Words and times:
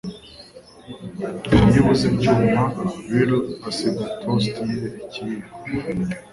Iyo 1.67 1.79
abuze 1.81 2.03
ibyuma, 2.11 2.61
Lyle 3.09 3.37
asiga 3.69 4.03
toast 4.19 4.55
ye 4.71 4.75
ikiyiko. 5.03 5.49